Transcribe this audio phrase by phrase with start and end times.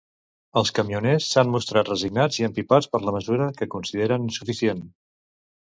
[0.61, 4.83] Els camioners s'han mostrat resignats i empipats per la mesura, que consideren insuficient.